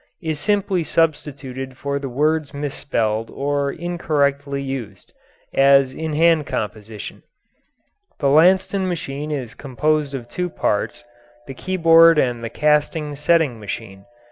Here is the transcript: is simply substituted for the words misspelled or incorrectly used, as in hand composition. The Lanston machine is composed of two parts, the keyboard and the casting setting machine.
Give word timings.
is 0.23 0.39
simply 0.39 0.83
substituted 0.83 1.77
for 1.77 1.99
the 1.99 2.09
words 2.09 2.55
misspelled 2.55 3.29
or 3.29 3.71
incorrectly 3.71 4.59
used, 4.59 5.13
as 5.53 5.93
in 5.93 6.15
hand 6.15 6.47
composition. 6.47 7.21
The 8.17 8.29
Lanston 8.29 8.87
machine 8.89 9.29
is 9.29 9.53
composed 9.53 10.15
of 10.15 10.27
two 10.27 10.49
parts, 10.49 11.03
the 11.45 11.53
keyboard 11.53 12.17
and 12.17 12.43
the 12.43 12.49
casting 12.49 13.15
setting 13.15 13.59
machine. 13.59 14.05